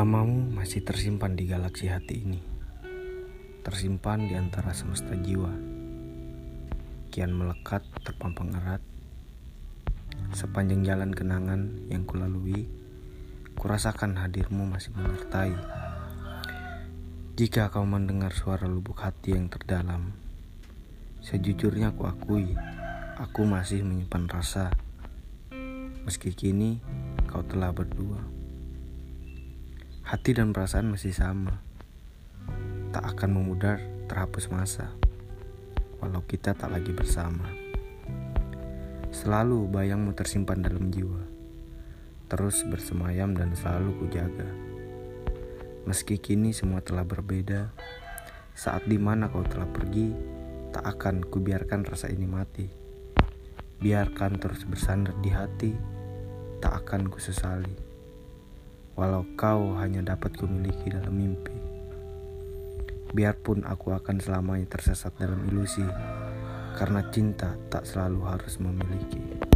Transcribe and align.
Namamu 0.00 0.56
masih 0.56 0.80
tersimpan 0.80 1.36
di 1.36 1.44
galaksi 1.44 1.92
hati 1.92 2.24
ini, 2.24 2.40
tersimpan 3.60 4.24
di 4.24 4.32
antara 4.32 4.72
semesta 4.72 5.12
jiwa, 5.12 5.52
kian 7.12 7.36
melekat 7.36 7.84
terpampang 8.00 8.48
erat. 8.56 8.80
Sepanjang 10.32 10.88
jalan 10.88 11.12
kenangan 11.12 11.84
yang 11.92 12.08
kulalui, 12.08 12.64
kurasakan 13.60 14.16
hadirmu 14.16 14.64
masih 14.64 14.88
menyertai. 14.96 15.52
Jika 17.36 17.68
kau 17.68 17.84
mendengar 17.84 18.32
suara 18.32 18.64
lubuk 18.64 19.04
hati 19.04 19.36
yang 19.36 19.52
terdalam, 19.52 20.16
sejujurnya 21.20 21.92
aku 21.92 22.08
akui, 22.08 22.56
aku 23.20 23.44
masih 23.44 23.84
menyimpan 23.84 24.32
rasa. 24.32 24.72
Meski 26.08 26.32
kini 26.32 26.80
kau 27.28 27.44
telah 27.44 27.68
berdua. 27.76 28.39
Hati 30.10 30.34
dan 30.34 30.50
perasaan 30.50 30.90
masih 30.90 31.14
sama. 31.14 31.62
Tak 32.90 33.14
akan 33.14 33.30
memudar 33.30 33.78
terhapus 34.10 34.50
masa. 34.50 34.90
Walau 36.02 36.26
kita 36.26 36.50
tak 36.50 36.74
lagi 36.74 36.90
bersama. 36.90 37.46
Selalu 39.14 39.70
bayangmu 39.70 40.10
tersimpan 40.18 40.66
dalam 40.66 40.90
jiwa. 40.90 41.22
Terus 42.26 42.66
bersemayam 42.66 43.38
dan 43.38 43.54
selalu 43.54 44.02
kujaga. 44.02 44.50
Meski 45.86 46.18
kini 46.18 46.50
semua 46.50 46.82
telah 46.82 47.06
berbeda, 47.06 47.70
saat 48.58 48.90
di 48.90 48.98
mana 48.98 49.30
kau 49.30 49.46
telah 49.46 49.70
pergi, 49.70 50.10
tak 50.74 50.90
akan 50.90 51.22
kubiarkan 51.22 51.86
rasa 51.86 52.10
ini 52.10 52.26
mati. 52.26 52.66
Biarkan 53.78 54.42
terus 54.42 54.66
bersandar 54.66 55.14
di 55.22 55.30
hati, 55.30 55.70
tak 56.58 56.82
akan 56.82 57.06
kusesali 57.06 57.89
walau 59.00 59.24
kau 59.32 59.72
hanya 59.80 60.04
dapat 60.12 60.36
kumiliki 60.36 60.92
dalam 60.92 61.16
mimpi. 61.16 61.56
Biarpun 63.16 63.64
aku 63.64 63.96
akan 63.96 64.20
selamanya 64.20 64.68
tersesat 64.68 65.16
dalam 65.16 65.40
ilusi, 65.48 65.88
karena 66.76 67.00
cinta 67.08 67.56
tak 67.72 67.88
selalu 67.88 68.20
harus 68.28 68.60
memiliki. 68.60 69.49